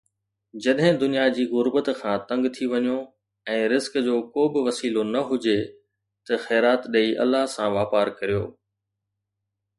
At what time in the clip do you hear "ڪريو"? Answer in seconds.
8.19-8.43